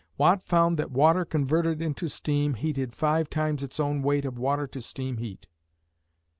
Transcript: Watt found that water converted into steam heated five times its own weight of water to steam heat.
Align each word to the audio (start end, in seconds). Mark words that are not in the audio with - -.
Watt 0.17 0.41
found 0.41 0.79
that 0.79 0.89
water 0.89 1.23
converted 1.25 1.79
into 1.79 2.07
steam 2.09 2.55
heated 2.55 2.95
five 2.95 3.29
times 3.29 3.61
its 3.61 3.79
own 3.79 4.01
weight 4.01 4.25
of 4.25 4.39
water 4.39 4.65
to 4.65 4.81
steam 4.81 5.17
heat. 5.17 5.45